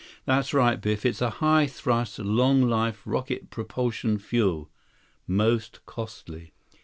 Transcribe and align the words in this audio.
"That's 0.25 0.51
right, 0.51 0.81
Biff. 0.81 1.05
It's 1.05 1.21
a 1.21 1.29
high 1.29 1.67
thrust, 1.67 2.17
long 2.17 2.63
life 2.63 3.03
rocket 3.05 3.51
propulsion 3.51 4.17
fuel. 4.17 4.71
Most 5.27 5.85
costly." 5.85 6.53